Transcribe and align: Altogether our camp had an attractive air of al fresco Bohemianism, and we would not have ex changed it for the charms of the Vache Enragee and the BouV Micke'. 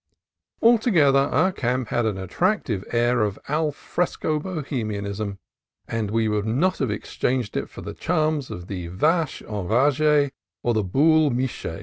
Altogether 0.63 1.19
our 1.19 1.51
camp 1.51 1.89
had 1.89 2.07
an 2.07 2.17
attractive 2.17 2.83
air 2.91 3.21
of 3.21 3.37
al 3.47 3.71
fresco 3.71 4.39
Bohemianism, 4.39 5.37
and 5.87 6.09
we 6.09 6.27
would 6.27 6.47
not 6.47 6.79
have 6.79 6.89
ex 6.89 7.13
changed 7.15 7.55
it 7.55 7.69
for 7.69 7.81
the 7.83 7.93
charms 7.93 8.49
of 8.49 8.65
the 8.65 8.87
Vache 8.87 9.43
Enragee 9.45 10.31
and 10.63 10.75
the 10.75 10.83
BouV 10.83 11.31
Micke'. 11.35 11.79